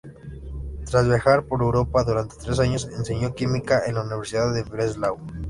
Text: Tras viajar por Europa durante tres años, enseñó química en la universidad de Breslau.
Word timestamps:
Tras 0.85 1.07
viajar 1.07 1.45
por 1.45 1.61
Europa 1.61 2.03
durante 2.03 2.35
tres 2.37 2.57
años, 2.59 2.89
enseñó 2.97 3.35
química 3.35 3.83
en 3.85 3.93
la 3.93 4.01
universidad 4.01 4.51
de 4.51 4.63
Breslau. 4.63 5.19